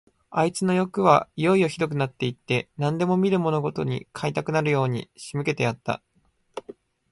[0.31, 6.01] あいつのよくはいよいよひどくなって行って、何でも見るものごとに買いたくなるように仕向けてやった。